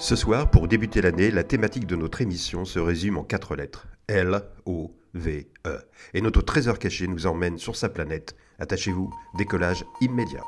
Ce 0.00 0.16
soir, 0.16 0.50
pour 0.50 0.66
débuter 0.66 1.02
l'année, 1.02 1.30
la 1.30 1.44
thématique 1.44 1.86
de 1.86 1.94
notre 1.94 2.22
émission 2.22 2.64
se 2.64 2.78
résume 2.78 3.18
en 3.18 3.22
quatre 3.22 3.54
lettres. 3.54 3.86
L, 4.08 4.40
O, 4.64 4.96
V, 5.12 5.50
E. 5.66 5.78
Et 6.14 6.22
notre 6.22 6.40
trésor 6.40 6.78
caché 6.78 7.06
nous 7.06 7.26
emmène 7.26 7.58
sur 7.58 7.76
sa 7.76 7.90
planète. 7.90 8.34
Attachez-vous, 8.58 9.10
décollage 9.36 9.84
immédiat. 10.00 10.42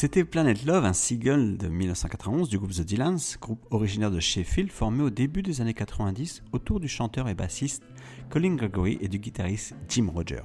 C'était 0.00 0.24
Planet 0.24 0.64
Love, 0.64 0.86
un 0.86 0.94
single 0.94 1.58
de 1.58 1.68
1991 1.68 2.48
du 2.48 2.56
groupe 2.56 2.72
The 2.72 2.80
Dylans, 2.80 3.18
groupe 3.38 3.66
originaire 3.68 4.10
de 4.10 4.18
Sheffield 4.18 4.72
formé 4.72 5.02
au 5.02 5.10
début 5.10 5.42
des 5.42 5.60
années 5.60 5.74
90 5.74 6.42
autour 6.52 6.80
du 6.80 6.88
chanteur 6.88 7.28
et 7.28 7.34
bassiste 7.34 7.82
Colin 8.30 8.54
Gregory 8.54 8.96
et 9.02 9.08
du 9.08 9.18
guitariste 9.18 9.74
Jim 9.90 10.06
Roger. 10.10 10.40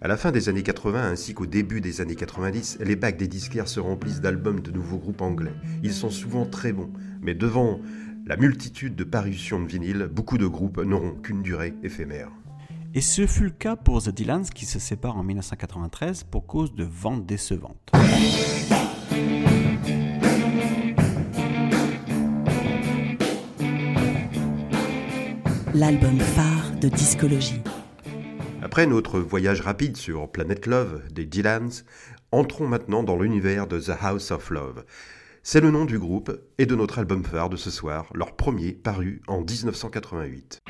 À 0.00 0.08
la 0.08 0.16
fin 0.16 0.32
des 0.32 0.48
années 0.48 0.64
80 0.64 1.08
ainsi 1.08 1.34
qu'au 1.34 1.46
début 1.46 1.80
des 1.80 2.00
années 2.00 2.16
90, 2.16 2.78
les 2.80 2.96
bacs 2.96 3.16
des 3.16 3.28
disquaires 3.28 3.68
se 3.68 3.78
remplissent 3.78 4.20
d'albums 4.20 4.58
de 4.58 4.72
nouveaux 4.72 4.98
groupes 4.98 5.22
anglais. 5.22 5.54
Ils 5.84 5.94
sont 5.94 6.10
souvent 6.10 6.44
très 6.44 6.72
bons, 6.72 6.90
mais 7.22 7.34
devant 7.34 7.78
la 8.26 8.36
multitude 8.36 8.96
de 8.96 9.04
parutions 9.04 9.62
de 9.62 9.68
vinyle, 9.68 10.10
beaucoup 10.10 10.36
de 10.36 10.48
groupes 10.48 10.80
n'auront 10.80 11.14
qu'une 11.14 11.42
durée 11.42 11.74
éphémère. 11.84 12.32
Et 12.92 13.02
ce 13.02 13.28
fut 13.28 13.44
le 13.44 13.50
cas 13.50 13.76
pour 13.76 14.02
The 14.02 14.08
Dylans 14.08 14.46
qui 14.52 14.66
se 14.66 14.80
sépare 14.80 15.16
en 15.16 15.22
1993 15.22 16.24
pour 16.24 16.44
cause 16.44 16.74
de 16.74 16.82
ventes 16.82 17.24
décevantes. 17.24 17.92
L'album 25.80 26.18
phare 26.18 26.72
de 26.78 26.90
discologie. 26.90 27.62
Après 28.60 28.86
notre 28.86 29.18
voyage 29.18 29.62
rapide 29.62 29.96
sur 29.96 30.30
Planet 30.30 30.66
Love 30.66 31.00
des 31.10 31.24
Dylans, 31.24 31.70
entrons 32.32 32.66
maintenant 32.66 33.02
dans 33.02 33.16
l'univers 33.16 33.66
de 33.66 33.80
The 33.80 33.92
House 33.98 34.30
of 34.30 34.50
Love. 34.50 34.84
C'est 35.42 35.62
le 35.62 35.70
nom 35.70 35.86
du 35.86 35.98
groupe 35.98 36.38
et 36.58 36.66
de 36.66 36.74
notre 36.74 36.98
album 36.98 37.24
phare 37.24 37.48
de 37.48 37.56
ce 37.56 37.70
soir, 37.70 38.10
leur 38.14 38.36
premier 38.36 38.72
paru 38.72 39.22
en 39.26 39.40
1988. 39.40 40.60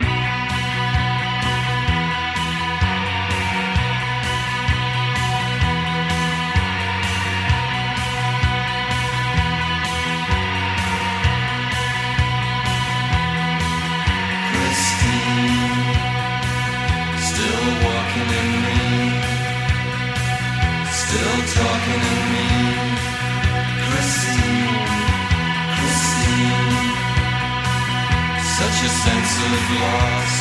Of 29.58 29.66
loss. 29.80 30.34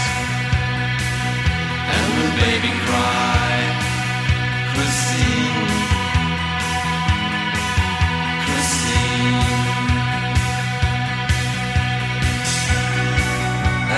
And 1.96 2.08
the 2.20 2.28
baby 2.42 2.72
cry, 2.86 3.52
Christine, 4.74 5.70
Christine. 8.46 9.44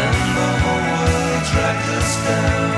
And 0.02 0.18
the 0.38 0.50
whole 0.62 0.84
world 0.92 1.44
dragged 1.52 1.90
us 2.00 2.12
down. 2.26 2.71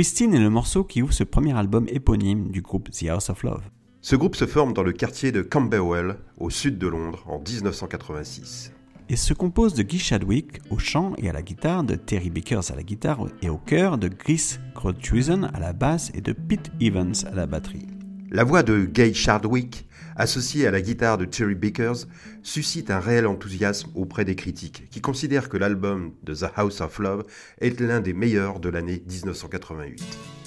Christine 0.00 0.32
est 0.32 0.40
le 0.40 0.48
morceau 0.48 0.82
qui 0.82 1.02
ouvre 1.02 1.12
ce 1.12 1.24
premier 1.24 1.54
album 1.54 1.86
éponyme 1.90 2.50
du 2.50 2.62
groupe 2.62 2.90
The 2.90 3.08
House 3.10 3.28
of 3.28 3.42
Love. 3.42 3.60
Ce 4.00 4.16
groupe 4.16 4.34
se 4.34 4.46
forme 4.46 4.72
dans 4.72 4.82
le 4.82 4.92
quartier 4.92 5.30
de 5.30 5.42
Camberwell, 5.42 6.16
au 6.38 6.48
sud 6.48 6.78
de 6.78 6.86
Londres, 6.86 7.22
en 7.26 7.38
1986. 7.38 8.72
et 9.10 9.16
se 9.16 9.34
compose 9.34 9.74
de 9.74 9.82
Guy 9.82 9.98
Chadwick 9.98 10.62
au 10.70 10.78
chant 10.78 11.12
et 11.18 11.28
à 11.28 11.34
la 11.34 11.42
guitare, 11.42 11.84
de 11.84 11.96
Terry 11.96 12.30
Bickers 12.30 12.70
à 12.70 12.76
la 12.76 12.82
guitare 12.82 13.26
et 13.42 13.50
au 13.50 13.58
chœur, 13.58 13.98
de 13.98 14.08
Chris 14.08 14.56
Grothusen 14.74 15.50
à 15.52 15.60
la 15.60 15.74
basse 15.74 16.10
et 16.14 16.22
de 16.22 16.32
Pete 16.32 16.72
Evans 16.80 17.12
à 17.30 17.34
la 17.34 17.44
batterie. 17.44 17.99
La 18.32 18.44
voix 18.44 18.62
de 18.62 18.84
Gay 18.84 19.12
Chadwick, 19.12 19.88
associée 20.14 20.64
à 20.64 20.70
la 20.70 20.80
guitare 20.80 21.18
de 21.18 21.24
Terry 21.24 21.56
Bickers, 21.56 22.06
suscite 22.44 22.92
un 22.92 23.00
réel 23.00 23.26
enthousiasme 23.26 23.90
auprès 23.96 24.24
des 24.24 24.36
critiques, 24.36 24.88
qui 24.88 25.00
considèrent 25.00 25.48
que 25.48 25.56
l'album 25.56 26.12
de 26.22 26.32
The 26.32 26.46
House 26.54 26.80
of 26.80 27.00
Love 27.00 27.24
est 27.60 27.80
l'un 27.80 28.00
des 28.00 28.12
meilleurs 28.12 28.60
de 28.60 28.68
l'année 28.68 29.02
1988. 29.08 30.39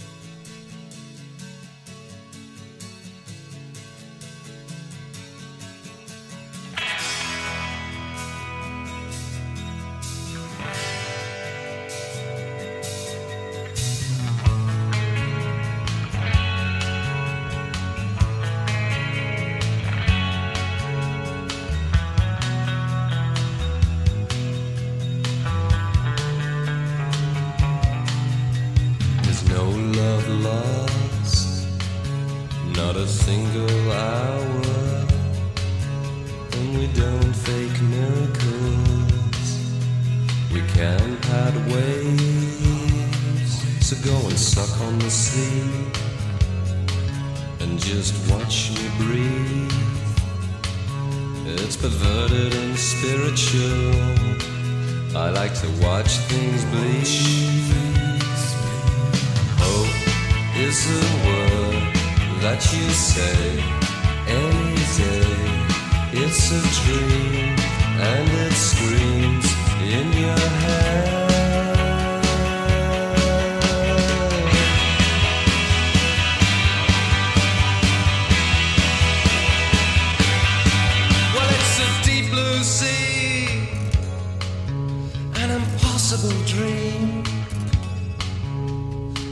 possible 86.23 86.45
dream. 86.45 87.23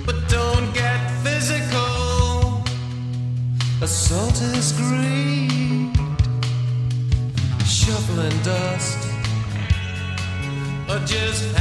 But 0.05 0.15
don't 0.27 0.73
get 0.73 0.99
physical. 1.23 2.63
Assault 3.81 4.41
is 4.41 4.73
greed. 4.73 5.95
Shuffling 7.65 8.37
dust. 8.43 8.99
Or 10.89 10.99
just 11.05 11.60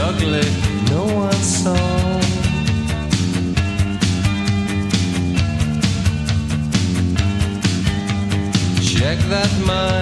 ugly 0.00 0.48
no 0.90 1.04
one 1.14 1.32
saw. 1.32 1.74
Check 8.82 9.18
that 9.30 9.50
mind. 9.66 9.95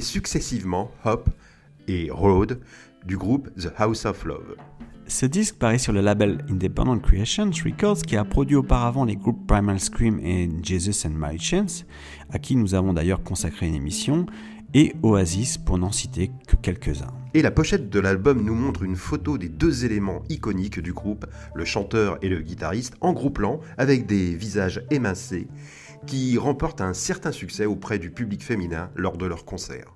Successivement 0.00 0.90
Hop 1.04 1.28
et 1.88 2.10
Road 2.10 2.60
du 3.06 3.16
groupe 3.16 3.50
The 3.56 3.72
House 3.76 4.06
of 4.06 4.24
Love. 4.24 4.56
Ce 5.06 5.26
disque 5.26 5.56
paraît 5.56 5.78
sur 5.78 5.92
le 5.92 6.00
label 6.00 6.44
Independent 6.50 6.98
Creations 6.98 7.50
Records 7.64 8.02
qui 8.02 8.16
a 8.16 8.24
produit 8.24 8.56
auparavant 8.56 9.04
les 9.04 9.16
groupes 9.16 9.46
Primal 9.46 9.78
Scream 9.78 10.18
et 10.20 10.48
Jesus 10.62 11.06
and 11.06 11.10
Mary 11.10 11.38
Chance, 11.38 11.84
à 12.30 12.38
qui 12.38 12.56
nous 12.56 12.74
avons 12.74 12.94
d'ailleurs 12.94 13.22
consacré 13.22 13.68
une 13.68 13.74
émission, 13.74 14.24
et 14.72 14.94
Oasis 15.02 15.58
pour 15.58 15.78
n'en 15.78 15.92
citer 15.92 16.30
que 16.48 16.56
quelques-uns. 16.56 17.12
Et 17.34 17.42
la 17.42 17.50
pochette 17.50 17.90
de 17.90 18.00
l'album 18.00 18.42
nous 18.42 18.54
montre 18.54 18.82
une 18.82 18.96
photo 18.96 19.38
des 19.38 19.48
deux 19.48 19.84
éléments 19.84 20.22
iconiques 20.30 20.80
du 20.80 20.92
groupe, 20.92 21.26
le 21.54 21.64
chanteur 21.64 22.18
et 22.22 22.28
le 22.28 22.40
guitariste, 22.40 22.94
en 23.00 23.12
gros 23.12 23.30
plan, 23.30 23.60
avec 23.76 24.06
des 24.06 24.34
visages 24.34 24.82
émincés, 24.90 25.48
qui 26.06 26.38
remportent 26.38 26.80
un 26.80 26.94
certain 26.94 27.32
succès 27.32 27.66
auprès 27.66 27.98
du 27.98 28.10
public 28.10 28.42
féminin 28.42 28.90
lors 28.94 29.16
de 29.16 29.26
leurs 29.26 29.44
concerts. 29.44 29.94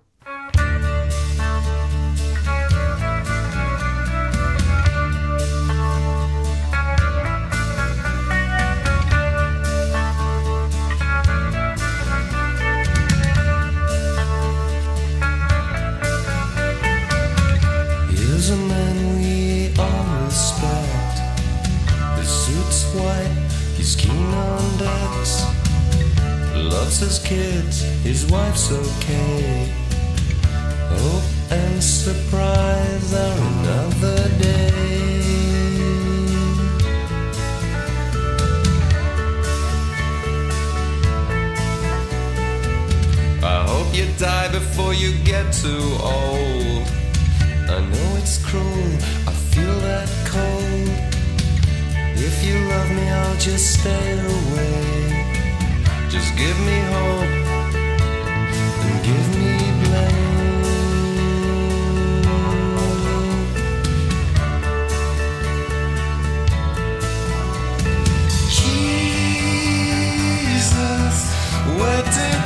Kids, 27.29 27.83
his 28.05 28.25
wife's 28.31 28.73
okay. 28.73 29.71
Hope 31.03 31.29
and 31.51 31.83
surprise 31.83 33.13
are 33.13 33.39
another 33.53 34.29
day. 34.39 34.73
I 43.43 43.59
hope 43.73 43.95
you 43.95 44.07
die 44.17 44.49
before 44.51 44.95
you 44.95 45.13
get 45.25 45.53
too 45.53 45.87
old. 46.01 46.85
I 47.75 47.79
know 47.91 48.09
it's 48.17 48.39
cruel, 48.43 48.93
I 49.31 49.35
feel 49.53 49.77
that 49.89 50.09
cold. 50.33 50.89
If 52.17 52.37
you 52.47 52.55
love 52.73 52.91
me, 52.91 53.07
I'll 53.11 53.37
just 53.37 53.81
stay 53.81 54.19
away. 54.19 55.18
Just 56.11 56.37
give 56.39 56.59
me 56.61 56.79
hope 56.93 57.25
and 58.85 59.05
give 59.05 59.29
me 59.37 59.59
blame. 59.83 60.39
Jesus, 70.49 71.17
where 71.79 72.03
did 72.17 72.38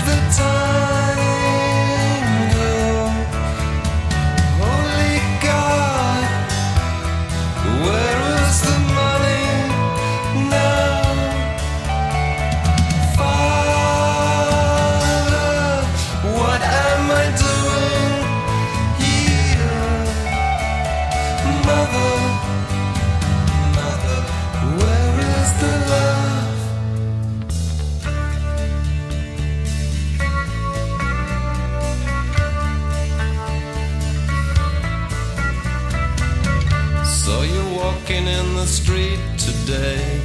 today. 39.44 40.20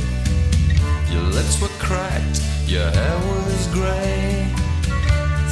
Your 1.10 1.24
lips 1.24 1.60
were 1.60 1.74
cracked, 1.80 2.42
your 2.68 2.90
hair 2.92 3.18
was 3.28 3.68
gray. 3.68 4.46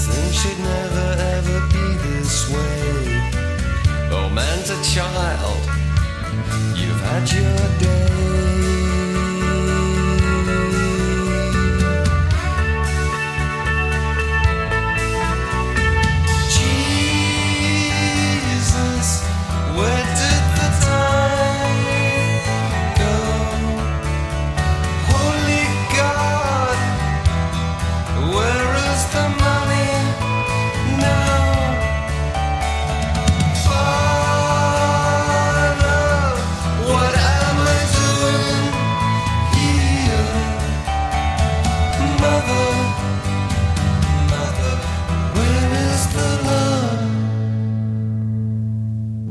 Think 0.06 0.34
she'd 0.34 0.60
never 0.60 1.08
ever 1.36 1.60
be 1.74 1.88
this 2.06 2.50
way. 2.50 3.22
Oh, 4.12 4.30
man's 4.30 4.70
a 4.70 4.80
child, 4.94 5.62
you've 6.78 7.02
had 7.02 7.32
your 7.32 7.80
day. 7.80 8.15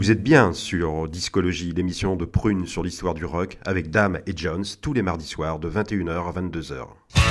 Vous 0.05 0.11
êtes 0.11 0.23
bien 0.23 0.53
sur 0.53 1.09
Discologie, 1.09 1.73
l'émission 1.73 2.15
de 2.15 2.27
Prune 2.27 2.67
sur 2.67 2.83
l'histoire 2.83 3.15
du 3.15 3.25
rock, 3.25 3.57
avec 3.65 3.91
Dame 3.91 4.21
et 4.27 4.37
Jones, 4.37 4.67
tous 4.83 4.93
les 4.93 5.01
mardis 5.01 5.27
soirs 5.27 5.59
de 5.59 5.71
21h 5.71 6.29
à 6.29 6.43
22h. 6.43 7.24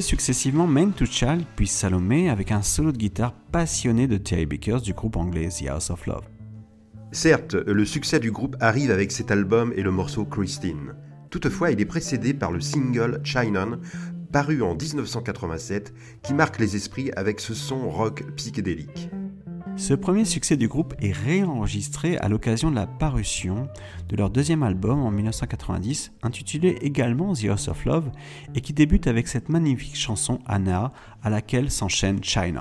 Successivement 0.00 0.66
Main 0.66 0.90
to 0.90 1.06
Child 1.06 1.44
puis 1.56 1.66
Salomé 1.66 2.28
avec 2.30 2.52
un 2.52 2.62
solo 2.62 2.92
de 2.92 2.96
guitare 2.96 3.32
passionné 3.52 4.06
de 4.06 4.16
Terry 4.16 4.46
Bickers 4.46 4.80
du 4.80 4.92
groupe 4.92 5.16
anglais 5.16 5.48
The 5.48 5.68
House 5.68 5.90
of 5.90 6.06
Love. 6.06 6.24
Certes, 7.12 7.54
le 7.54 7.84
succès 7.84 8.20
du 8.20 8.30
groupe 8.30 8.56
arrive 8.60 8.90
avec 8.90 9.12
cet 9.12 9.30
album 9.30 9.72
et 9.76 9.82
le 9.82 9.90
morceau 9.90 10.24
Christine. 10.24 10.94
Toutefois, 11.30 11.70
il 11.70 11.80
est 11.80 11.86
précédé 11.86 12.34
par 12.34 12.52
le 12.52 12.60
single 12.60 13.20
Chinon, 13.24 13.78
paru 14.32 14.62
en 14.62 14.74
1987, 14.74 15.94
qui 16.22 16.34
marque 16.34 16.58
les 16.58 16.76
esprits 16.76 17.10
avec 17.16 17.40
ce 17.40 17.54
son 17.54 17.88
rock 17.88 18.24
psychédélique. 18.36 19.10
Ce 19.76 19.92
premier 19.92 20.24
succès 20.24 20.56
du 20.56 20.68
groupe 20.68 20.94
est 21.00 21.12
réenregistré 21.12 22.16
à 22.16 22.28
l'occasion 22.28 22.70
de 22.70 22.76
la 22.76 22.86
parution 22.86 23.68
de 24.08 24.16
leur 24.16 24.30
deuxième 24.30 24.62
album 24.62 25.00
en 25.02 25.10
1990, 25.10 26.12
intitulé 26.22 26.78
également 26.80 27.34
The 27.34 27.44
House 27.44 27.68
of 27.68 27.84
Love, 27.84 28.10
et 28.54 28.62
qui 28.62 28.72
débute 28.72 29.06
avec 29.06 29.28
cette 29.28 29.50
magnifique 29.50 29.96
chanson 29.96 30.38
Anna, 30.46 30.92
à 31.22 31.28
laquelle 31.28 31.70
s'enchaîne 31.70 32.24
Shine. 32.24 32.58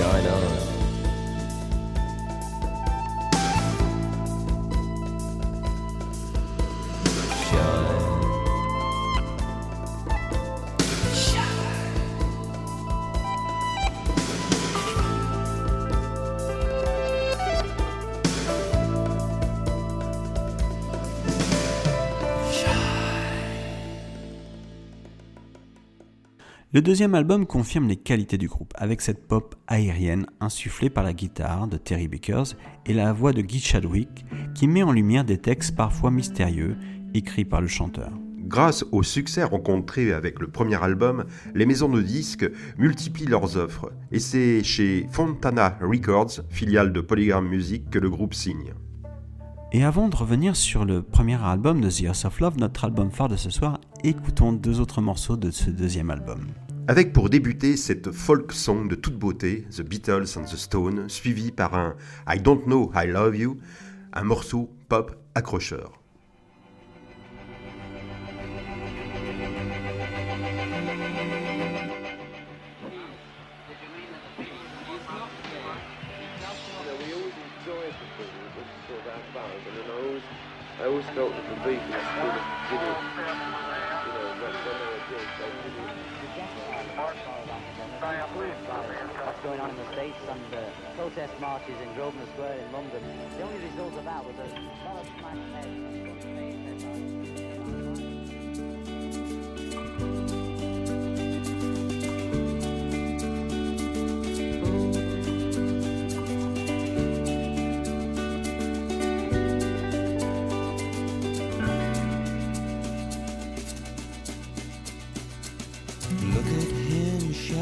Shine 0.00 0.26
on. 0.28 0.69
Le 26.80 26.82
deuxième 26.82 27.14
album 27.14 27.44
confirme 27.44 27.88
les 27.88 27.96
qualités 27.96 28.38
du 28.38 28.48
groupe, 28.48 28.72
avec 28.74 29.02
cette 29.02 29.28
pop 29.28 29.54
aérienne 29.66 30.24
insufflée 30.40 30.88
par 30.88 31.04
la 31.04 31.12
guitare 31.12 31.68
de 31.68 31.76
Terry 31.76 32.08
Bickers 32.08 32.56
et 32.86 32.94
la 32.94 33.12
voix 33.12 33.34
de 33.34 33.42
Guy 33.42 33.60
Chadwick, 33.60 34.24
qui 34.54 34.66
met 34.66 34.82
en 34.82 34.90
lumière 34.90 35.26
des 35.26 35.36
textes 35.36 35.76
parfois 35.76 36.10
mystérieux 36.10 36.78
écrits 37.12 37.44
par 37.44 37.60
le 37.60 37.66
chanteur. 37.66 38.10
Grâce 38.46 38.82
au 38.92 39.02
succès 39.02 39.44
rencontré 39.44 40.14
avec 40.14 40.40
le 40.40 40.46
premier 40.46 40.82
album, 40.82 41.26
les 41.54 41.66
maisons 41.66 41.90
de 41.90 42.00
disques 42.00 42.50
multiplient 42.78 43.26
leurs 43.26 43.58
offres, 43.58 43.92
et 44.10 44.18
c'est 44.18 44.64
chez 44.64 45.06
Fontana 45.10 45.76
Records, 45.82 46.40
filiale 46.48 46.94
de 46.94 47.02
Polygram 47.02 47.46
Music, 47.46 47.90
que 47.90 47.98
le 47.98 48.08
groupe 48.08 48.32
signe. 48.32 48.72
Et 49.72 49.84
avant 49.84 50.08
de 50.08 50.16
revenir 50.16 50.56
sur 50.56 50.86
le 50.86 51.02
premier 51.02 51.40
album 51.44 51.82
de 51.82 51.90
The 51.90 52.00
Earth 52.04 52.24
of 52.24 52.40
Love, 52.40 52.56
notre 52.56 52.86
album 52.86 53.10
phare 53.10 53.28
de 53.28 53.36
ce 53.36 53.50
soir, 53.50 53.78
écoutons 54.02 54.54
deux 54.54 54.80
autres 54.80 55.02
morceaux 55.02 55.36
de 55.36 55.50
ce 55.50 55.68
deuxième 55.68 56.10
album. 56.10 56.46
Avec 56.88 57.12
pour 57.12 57.30
débuter 57.30 57.76
cette 57.76 58.10
folk 58.10 58.52
song 58.52 58.88
de 58.88 58.94
toute 58.94 59.16
beauté, 59.16 59.66
The 59.76 59.82
Beatles 59.82 60.36
and 60.36 60.44
the 60.44 60.56
Stones, 60.56 61.08
suivi 61.08 61.52
par 61.52 61.74
un 61.74 61.96
I 62.26 62.40
Don't 62.40 62.64
Know 62.64 62.90
I 62.94 63.06
Love 63.06 63.36
You, 63.36 63.58
un 64.12 64.24
morceau 64.24 64.70
pop 64.88 65.16
accrocheur. 65.34 66.00
Marches 91.60 91.80
in 91.82 91.94
Grosvenor 91.94 92.26
Square 92.34 92.58
in 92.58 92.72
London. 92.72 93.02
The 93.36 93.42
only 93.42 93.58
result 93.66 93.94
of 93.96 94.04
that 94.04 94.24
was 94.24 94.34
a 94.38 94.79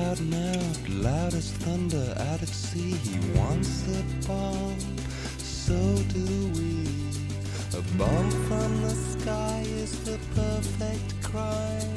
shouting 0.08 0.34
out 0.34 0.88
loud 0.88 1.34
as 1.34 1.50
thunder 1.52 2.14
out 2.30 2.40
at 2.42 2.48
sea. 2.48 2.92
He 2.92 3.18
wants 3.38 3.84
a 3.88 4.02
bomb, 4.26 4.78
so 5.38 5.74
do 6.14 6.26
we. 6.56 6.88
A 7.76 7.82
bomb 7.98 8.30
from 8.48 8.82
the 8.82 8.94
sky 8.94 9.62
is 9.66 10.00
the 10.04 10.18
perfect 10.34 11.22
crime. 11.22 11.94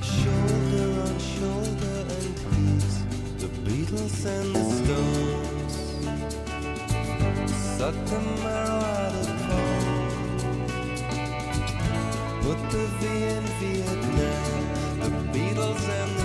Shoulder 0.00 0.88
on 1.06 1.18
shoulder 1.18 1.98
and 2.16 2.34
beat 2.50 2.94
the 3.40 3.48
Beatles 3.66 4.24
and 4.24 4.48
the 4.56 4.64
Stones. 4.78 5.74
Suck 7.76 7.96
the 8.06 8.20
marrow 8.42 8.84
out 9.00 9.14
of 9.20 9.28
bone. 9.48 10.10
Put 12.42 12.60
the 12.70 12.84
V 13.00 13.02
in 13.34 13.44
Vietnam, 13.60 14.62
the 15.00 15.10
Beatles 15.32 15.84
and 16.00 16.10
the 16.16 16.19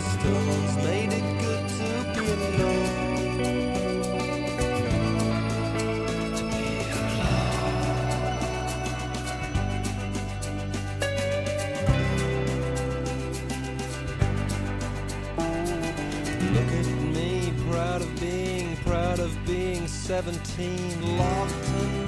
Look 16.55 16.71
at 16.71 16.85
me, 17.13 17.53
proud 17.69 18.01
of 18.01 18.19
being, 18.19 18.77
proud 18.77 19.19
of 19.19 19.45
being 19.45 19.87
17, 19.87 21.17
locked 21.17 21.69
in 21.69 22.04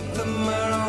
But 0.00 0.14
the 0.14 0.24
mirror 0.24 0.79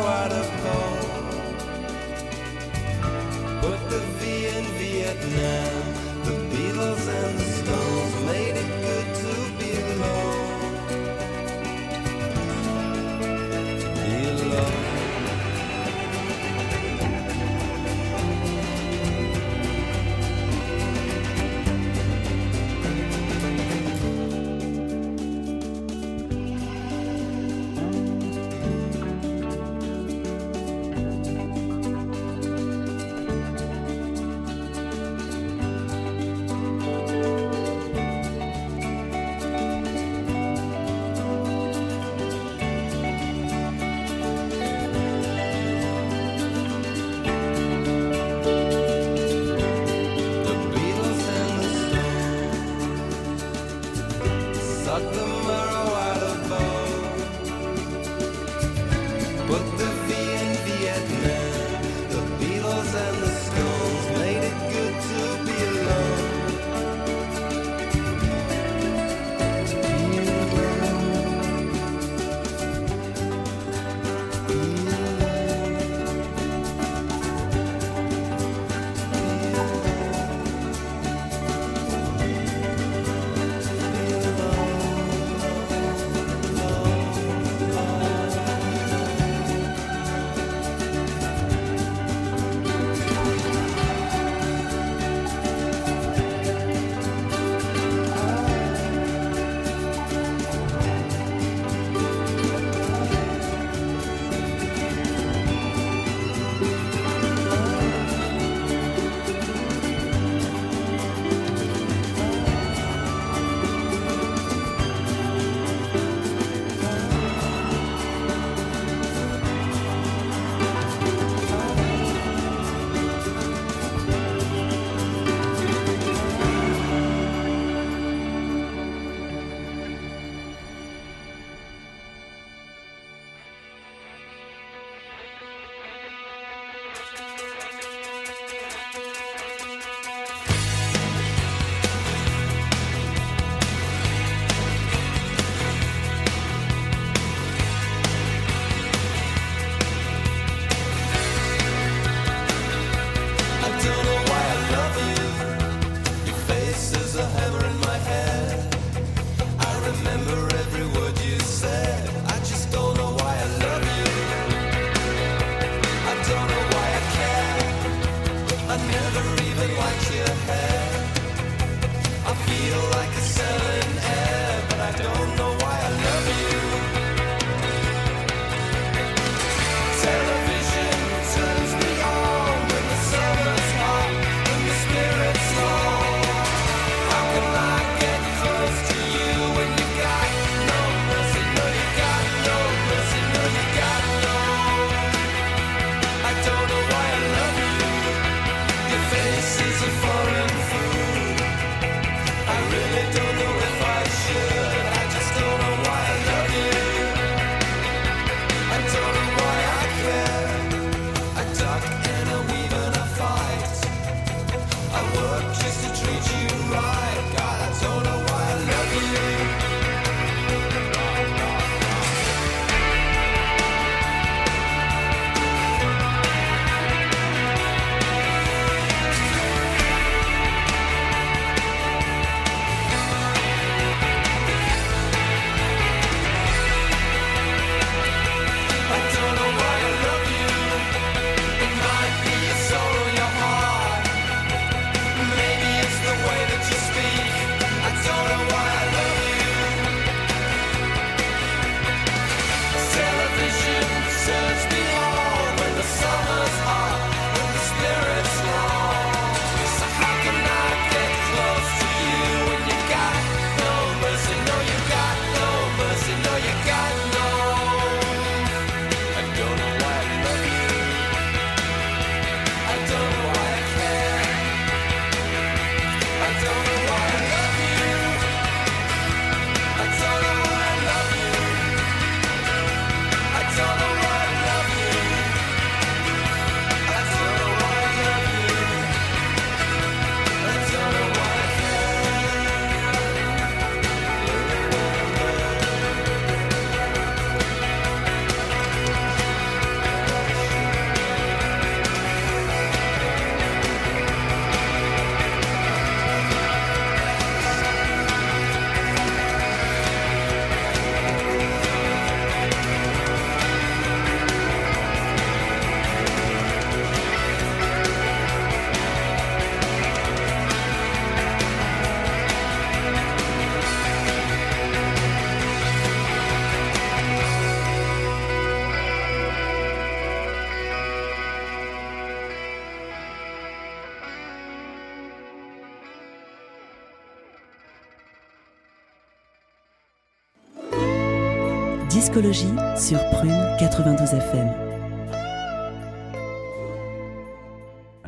Discologie 342.22 342.54
sur 342.76 343.00
Prune 343.10 343.34
92 343.58 344.14
FM. 344.14 344.48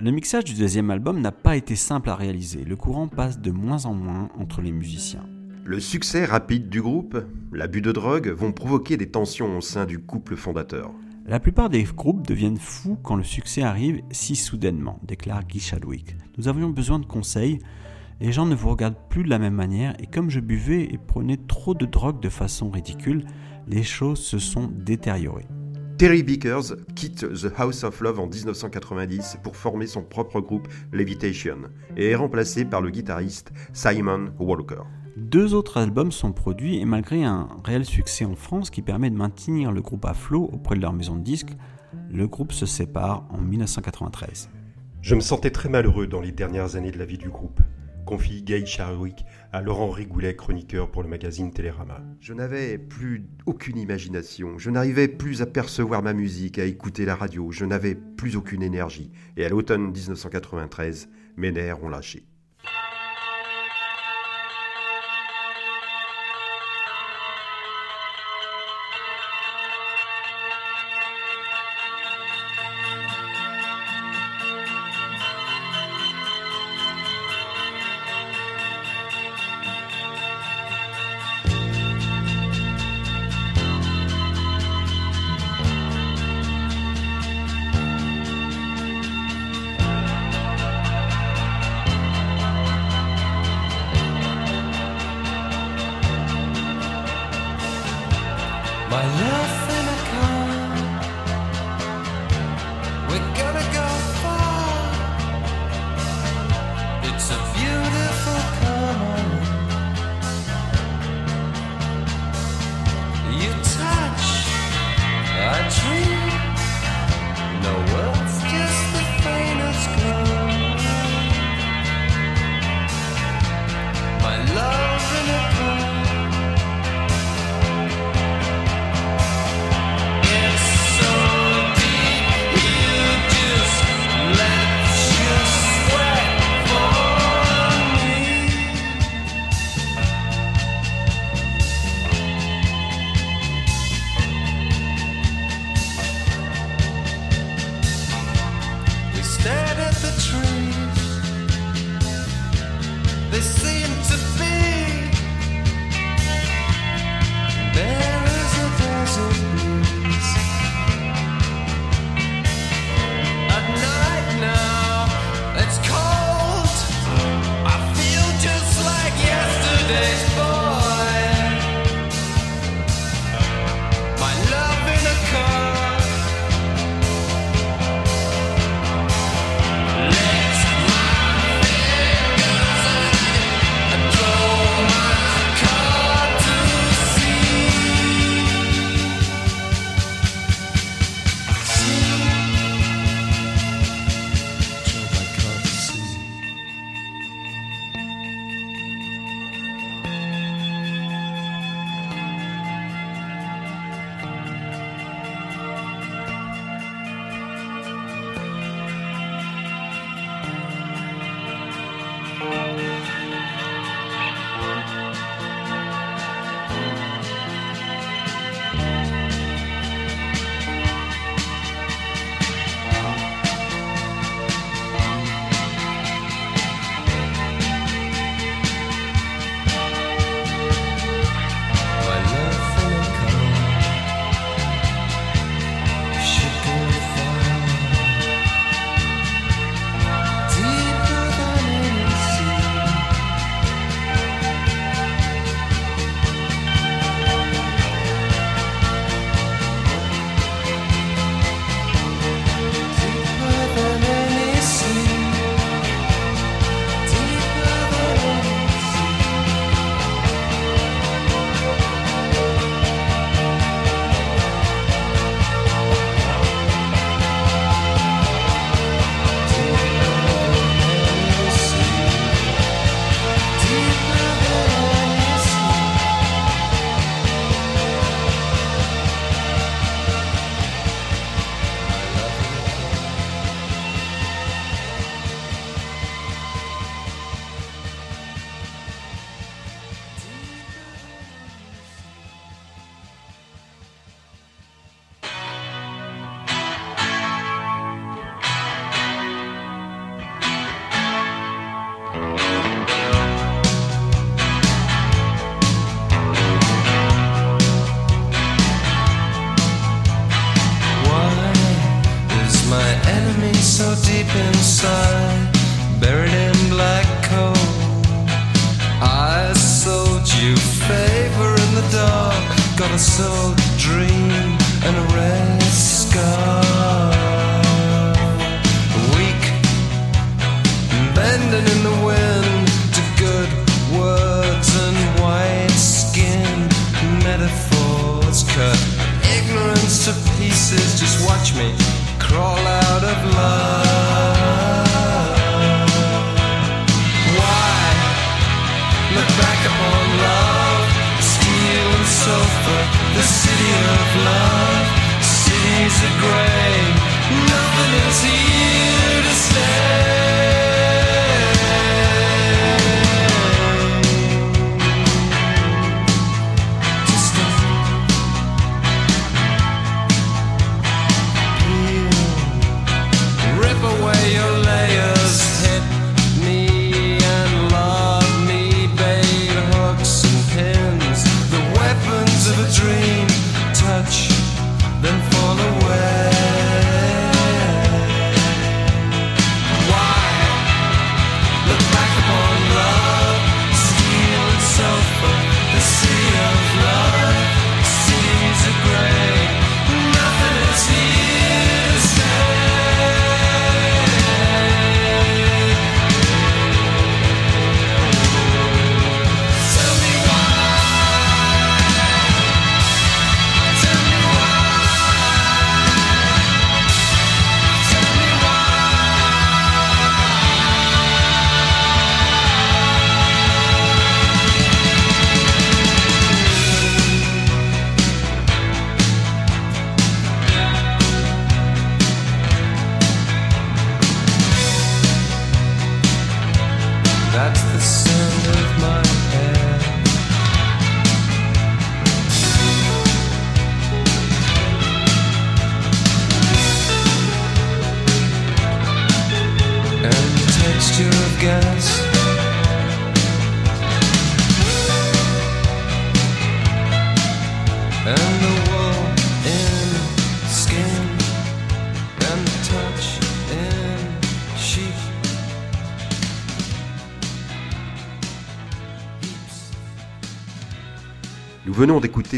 Le 0.01 0.11
mixage 0.12 0.45
du 0.45 0.55
deuxième 0.55 0.91
album 0.93 1.21
n'a 1.21 1.33
pas 1.33 1.57
été 1.57 1.75
simple 1.75 2.11
à 2.11 2.15
réaliser. 2.15 2.62
Le 2.62 2.77
courant 2.77 3.09
passe 3.09 3.41
de 3.41 3.51
moins 3.51 3.87
en 3.87 3.95
moins 3.95 4.29
entre 4.39 4.61
les 4.61 4.71
musiciens. 4.71 5.27
Le 5.65 5.81
succès 5.81 6.25
rapide 6.25 6.69
du 6.69 6.81
groupe, 6.81 7.19
l'abus 7.53 7.81
de 7.81 7.91
drogue 7.91 8.29
vont 8.29 8.53
provoquer 8.53 8.97
des 8.97 9.11
tensions 9.11 9.59
au 9.59 9.61
sein 9.61 9.85
du 9.85 9.99
couple 9.99 10.37
fondateur. 10.37 10.93
La 11.27 11.41
plupart 11.41 11.69
des 11.69 11.83
groupes 11.83 12.25
deviennent 12.25 12.59
fous 12.59 12.97
quand 13.03 13.17
le 13.17 13.25
succès 13.25 13.62
arrive 13.62 14.01
si 14.12 14.37
soudainement, 14.37 15.01
déclare 15.03 15.45
Guy 15.45 15.59
Chadwick. 15.59 16.15
Nous 16.39 16.47
avions 16.47 16.71
besoin 16.71 17.01
de 17.01 17.07
conseils. 17.07 17.59
Les 18.21 18.31
gens 18.31 18.47
ne 18.47 18.55
vous 18.55 18.71
regardent 18.71 19.09
plus 19.09 19.25
de 19.25 19.31
la 19.31 19.41
même 19.41 19.55
manière 19.55 19.95
et 19.99 20.07
comme 20.07 20.31
je 20.31 20.39
buvais 20.39 20.85
et 20.85 20.99
prenais 20.99 21.37
trop 21.37 21.75
de 21.75 21.85
drogue 21.85 22.21
de 22.21 22.29
façon 22.29 22.71
ridicule, 22.71 23.25
les 23.67 23.83
choses 23.83 24.21
se 24.21 24.39
sont 24.39 24.71
détériorées. 24.73 25.47
Terry 25.97 26.23
Vickers 26.23 26.75
quitte 26.97 27.21
The 27.21 27.53
House 27.57 27.85
of 27.85 28.01
Love 28.01 28.19
en 28.19 28.27
1990 28.27 29.39
pour 29.43 29.57
former 29.57 29.87
son 29.87 30.03
propre 30.03 30.41
groupe 30.41 30.67
Levitation 30.93 31.59
et 31.97 32.11
est 32.11 32.15
remplacé 32.17 32.65
par 32.65 32.81
le 32.81 32.91
guitariste 32.91 33.53
Simon 33.73 34.33
Walker. 34.41 34.83
Deux 35.17 35.55
autres 35.55 35.77
albums 35.77 36.11
sont 36.11 36.33
produits 36.33 36.79
et 36.79 36.85
malgré 36.85 37.23
un 37.23 37.49
réel 37.65 37.85
succès 37.85 38.25
en 38.25 38.35
France 38.35 38.71
qui 38.71 38.83
permet 38.83 39.11
de 39.11 39.17
maintenir 39.17 39.71
le 39.71 39.81
groupe 39.81 40.05
à 40.05 40.15
flot 40.15 40.51
auprès 40.53 40.75
de 40.75 40.81
leur 40.81 40.93
maison 40.93 41.15
de 41.15 41.23
disques, 41.23 41.55
le 42.11 42.27
groupe 42.27 42.53
se 42.53 42.67
sépare 42.67 43.25
en 43.31 43.39
1993. 43.39 44.51
Je 45.01 45.15
me 45.15 45.21
sentais 45.21 45.51
très 45.51 45.69
malheureux 45.69 46.09
dans 46.09 46.21
les 46.21 46.33
dernières 46.33 46.75
années 46.75 46.91
de 46.91 46.99
la 46.99 47.05
vie 47.05 47.19
du 47.19 47.29
groupe, 47.29 47.61
confie 48.05 48.42
Guy 48.42 48.66
Charwick 48.66 49.24
à 49.52 49.62
Laurent 49.62 49.90
Rigoulet, 49.90 50.36
chroniqueur 50.36 50.90
pour 50.90 51.02
le 51.02 51.09
magazine 51.09 51.52
Télérama. 51.52 52.02
Je 52.20 52.34
n'avais 52.34 52.78
plus 52.78 53.26
aucune 53.46 53.78
imagination, 53.78 54.59
je 54.59 54.70
n'arrivais 54.70 55.09
plus 55.09 55.42
à 55.42 55.46
percevoir 55.46 56.02
ma 56.02 56.12
musique, 56.12 56.59
à 56.59 56.64
écouter 56.64 57.05
la 57.05 57.14
radio, 57.14 57.50
je 57.50 57.64
n'avais 57.64 57.94
plus 57.94 58.36
aucune 58.36 58.62
énergie. 58.62 59.11
Et 59.36 59.44
à 59.44 59.48
l'automne 59.48 59.90
1993, 59.90 61.09
mes 61.36 61.52
nerfs 61.52 61.82
ont 61.82 61.88
lâché. 61.88 62.26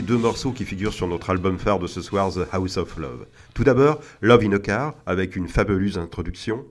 Deux 0.03 0.17
morceaux 0.17 0.53
qui 0.53 0.65
figurent 0.65 0.93
sur 0.93 1.09
notre 1.09 1.31
album 1.31 1.59
phare 1.59 1.79
de 1.79 1.87
ce 1.87 2.01
soir, 2.03 2.33
The 2.33 2.47
House 2.53 2.77
of 2.77 2.97
Love. 2.99 3.27
Tout 3.55 3.65
d'abord, 3.65 4.01
Love 4.21 4.45
in 4.45 4.53
a 4.53 4.59
Car, 4.59 4.95
avec 5.07 5.37
une 5.37 5.49
fabuleuse 5.49 5.99
introduction, 5.99 6.65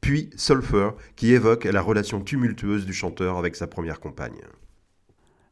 puis 0.00 0.30
Sulfur, 0.36 0.94
qui 1.16 1.32
évoque 1.32 1.64
la 1.64 1.80
relation 1.80 2.20
tumultueuse 2.20 2.86
du 2.86 2.92
chanteur 2.92 3.38
avec 3.38 3.56
sa 3.56 3.66
première 3.66 4.00
compagne. 4.00 4.40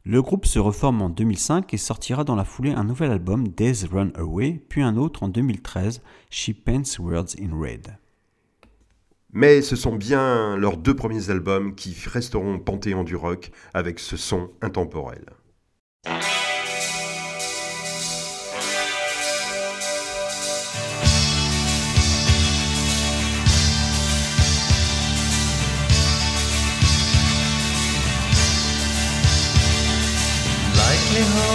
Le 0.03 0.21
groupe 0.21 0.45
se 0.45 0.57
reforme 0.57 1.01
en 1.01 1.09
2005 1.09 1.73
et 1.73 1.77
sortira 1.77 2.23
dans 2.23 2.35
la 2.35 2.43
foulée 2.43 2.71
un 2.71 2.83
nouvel 2.83 3.11
album, 3.11 3.47
Days 3.47 3.85
Run 3.91 4.09
Away, 4.15 4.59
puis 4.67 4.81
un 4.81 4.97
autre 4.97 5.23
en 5.23 5.29
2013, 5.29 6.01
She 6.29 6.51
Paints 6.53 6.99
Words 6.99 7.35
in 7.39 7.55
Red. 7.55 7.97
Mais 9.31 9.61
ce 9.61 9.75
sont 9.75 9.95
bien 9.95 10.57
leurs 10.57 10.77
deux 10.77 10.95
premiers 10.95 11.29
albums 11.29 11.75
qui 11.75 11.95
resteront 12.07 12.55
au 12.55 12.59
panthéon 12.59 13.03
du 13.03 13.15
rock 13.15 13.51
avec 13.73 13.99
ce 13.99 14.17
son 14.17 14.49
intemporel. 14.61 15.25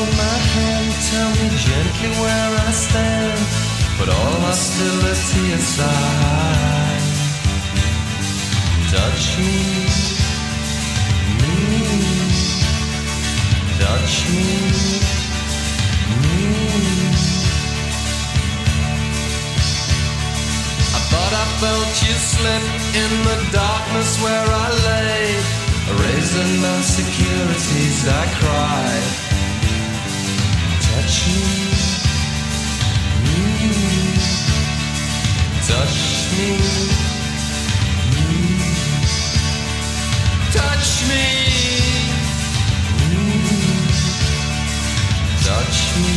Hold 0.07 0.17
my 0.17 0.39
hand, 0.55 0.93
tell 1.11 1.31
me 1.31 1.49
gently 1.67 2.11
where 2.23 2.51
I 2.67 2.71
stand. 2.71 3.41
Put 3.99 4.09
all 4.09 4.41
hostility 4.47 5.53
aside. 5.53 7.03
Touch 8.93 9.39
me, 9.39 9.59
me, 11.41 11.59
touch 13.81 14.15
me, 14.35 14.53
me. 16.23 16.39
I 20.97 21.01
thought 21.11 21.33
I 21.43 21.47
felt 21.61 21.93
you 22.05 22.15
slip 22.31 22.65
in 23.03 23.13
the 23.29 23.39
darkness 23.53 24.23
where 24.23 24.49
I 24.65 24.69
lay. 24.89 25.27
Raising 26.03 26.61
my 26.61 26.81
securities, 26.81 28.09
I 28.09 28.25
cried. 28.41 29.26
Touch 30.97 31.27
me, 31.29 31.43
me, 33.23 33.37
touch 35.69 35.99
me, 36.33 36.49
me, 38.13 38.29
touch 40.57 40.93
me, 41.09 41.25
me, 43.11 43.29
touch 45.45 45.79
me. 46.01 46.17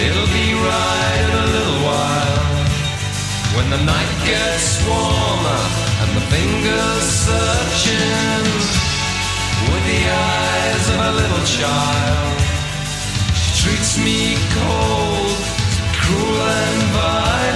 It'll 0.00 0.30
be 0.32 0.48
right 0.54 1.18
in 1.24 1.30
a 1.30 1.46
little 1.52 1.80
while 1.84 2.46
when 3.54 3.66
the 3.68 3.80
night 3.84 4.12
gets 4.24 4.68
warmer 4.88 5.87
and 6.00 6.10
the 6.16 6.24
fingers 6.32 7.04
searching 7.26 8.44
with 9.70 9.84
the 9.92 10.02
eyes 10.06 10.84
of 10.94 10.98
a 11.10 11.12
little 11.20 11.44
child. 11.58 12.38
She 13.34 13.50
treats 13.62 13.92
me 14.06 14.36
cold, 14.56 15.42
cruel 16.00 16.42
and 16.62 16.82
violent, 16.94 17.47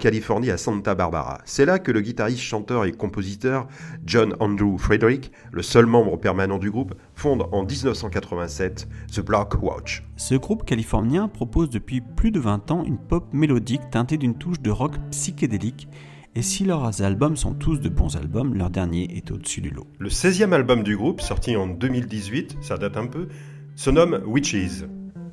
Californie 0.00 0.50
à 0.50 0.56
Santa 0.56 0.94
Barbara. 0.94 1.42
C'est 1.44 1.66
là 1.66 1.78
que 1.78 1.92
le 1.92 2.00
guitariste, 2.00 2.40
chanteur 2.40 2.86
et 2.86 2.92
compositeur 2.92 3.68
John 4.06 4.34
Andrew 4.40 4.78
Frederick, 4.78 5.30
le 5.52 5.62
seul 5.62 5.84
membre 5.84 6.16
permanent 6.16 6.58
du 6.58 6.70
groupe, 6.70 6.94
fonde 7.14 7.46
en 7.52 7.64
1987 7.64 8.88
The 9.12 9.20
Block 9.20 9.62
Watch. 9.62 10.02
Ce 10.16 10.34
groupe 10.34 10.64
californien 10.64 11.28
propose 11.28 11.68
depuis 11.68 12.00
plus 12.00 12.30
de 12.32 12.40
20 12.40 12.70
ans 12.70 12.84
une 12.84 12.98
pop 12.98 13.26
mélodique 13.32 13.90
teintée 13.90 14.16
d'une 14.16 14.34
touche 14.34 14.60
de 14.60 14.70
rock 14.70 14.94
psychédélique, 15.10 15.86
et 16.34 16.42
si 16.42 16.64
leurs 16.64 17.02
albums 17.02 17.36
sont 17.36 17.54
tous 17.54 17.80
de 17.80 17.88
bons 17.88 18.16
albums, 18.16 18.54
leur 18.54 18.70
dernier 18.70 19.16
est 19.16 19.30
au-dessus 19.30 19.60
du 19.60 19.70
lot. 19.70 19.86
Le 19.98 20.08
16e 20.08 20.52
album 20.52 20.82
du 20.82 20.96
groupe, 20.96 21.20
sorti 21.20 21.56
en 21.56 21.66
2018, 21.66 22.56
ça 22.62 22.78
date 22.78 22.96
un 22.96 23.06
peu, 23.06 23.28
se 23.76 23.90
nomme 23.90 24.22
Witches. 24.24 24.84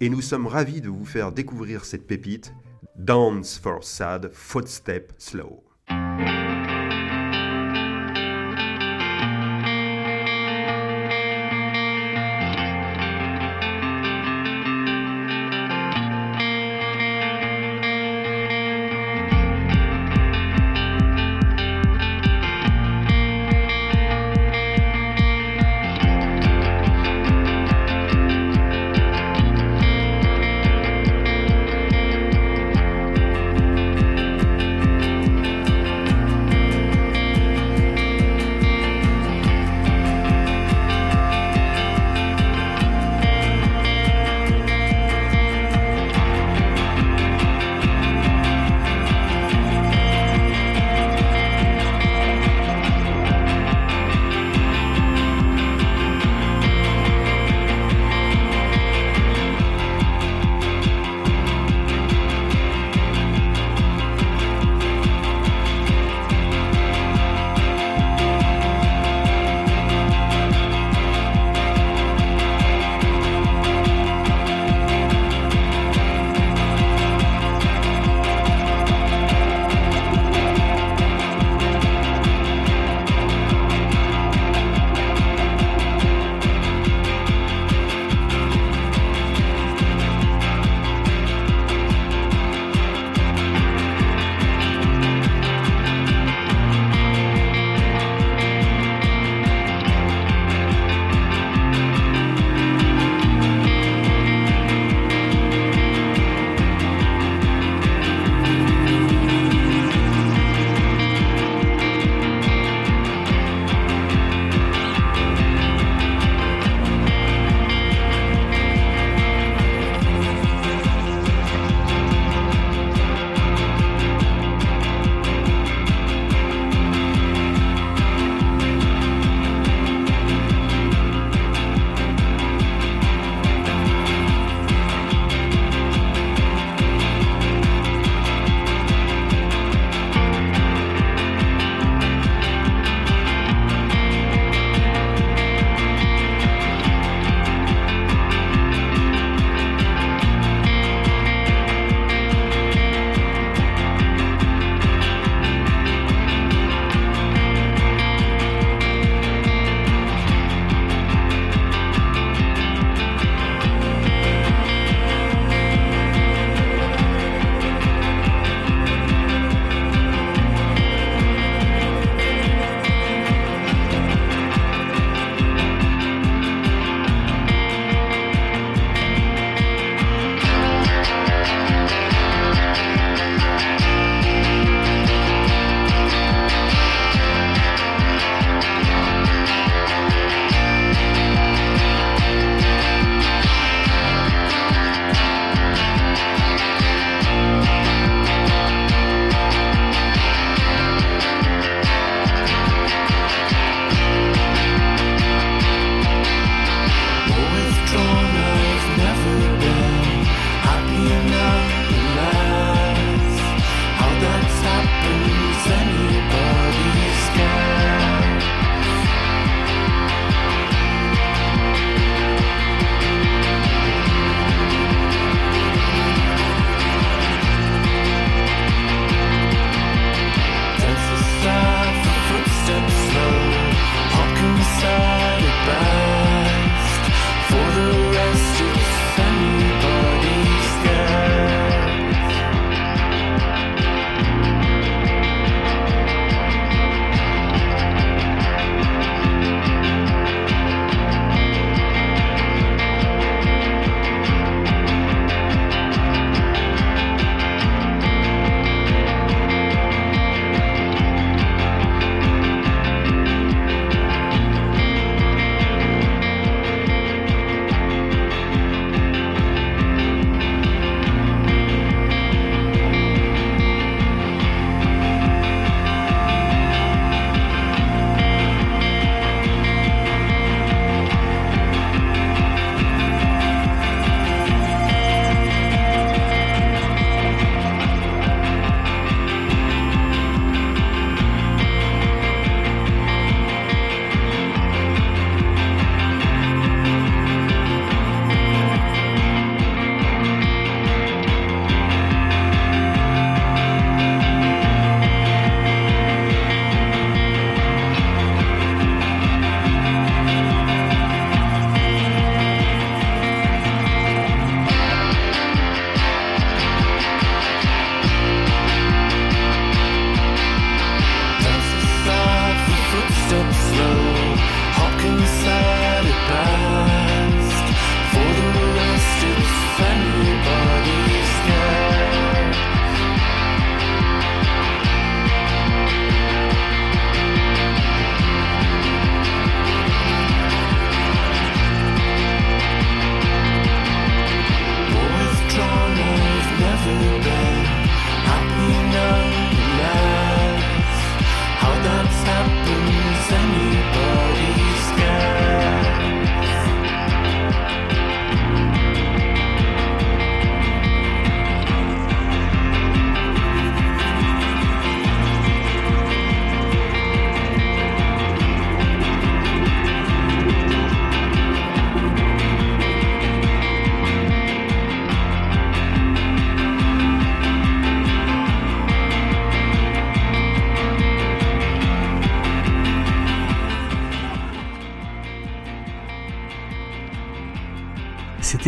Et 0.01 0.09
nous 0.09 0.22
sommes 0.22 0.45
ravis 0.45 0.82
de 0.82 0.89
vous 0.89 1.05
faire 1.05 1.32
découvrir 1.32 1.86
cette 1.86 2.05
pépite, 2.05 2.53
Dance 3.03 3.59
for 3.59 3.83
Sad, 3.83 4.33
Footstep 4.33 5.13
Slow. 5.19 5.66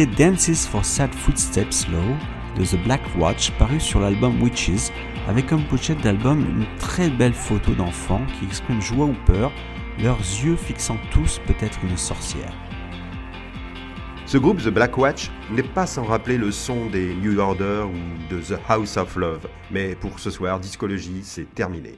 Dances 0.05 0.65
for 0.65 0.85
Sad 0.85 1.13
Footsteps 1.13 1.87
Low 1.89 2.15
de 2.57 2.63
The 2.63 2.81
Black 2.83 3.01
Watch 3.17 3.51
paru 3.51 3.79
sur 3.79 3.99
l'album 3.99 4.41
Witches 4.41 4.91
avec 5.27 5.47
comme 5.47 5.63
pochette 5.63 6.01
d'album 6.01 6.39
une 6.39 6.65
très 6.77 7.09
belle 7.09 7.33
photo 7.33 7.73
d'enfants 7.73 8.21
qui 8.37 8.45
expriment 8.45 8.81
joie 8.81 9.05
ou 9.05 9.15
peur, 9.25 9.51
leurs 10.01 10.19
yeux 10.19 10.55
fixant 10.55 10.97
tous 11.11 11.41
peut-être 11.45 11.79
une 11.83 11.97
sorcière. 11.97 12.53
Ce 14.25 14.37
groupe 14.37 14.61
The 14.61 14.69
Black 14.69 14.97
Watch 14.97 15.31
n'est 15.51 15.63
pas 15.63 15.85
sans 15.85 16.03
rappeler 16.03 16.37
le 16.37 16.51
son 16.51 16.85
des 16.89 17.13
New 17.15 17.37
Order 17.39 17.85
ou 17.85 18.33
de 18.33 18.41
The 18.41 18.59
House 18.69 18.95
of 18.95 19.15
Love, 19.15 19.47
mais 19.71 19.95
pour 19.95 20.19
ce 20.19 20.29
soir, 20.29 20.59
Discologie, 20.59 21.21
c'est 21.23 21.53
terminé. 21.53 21.97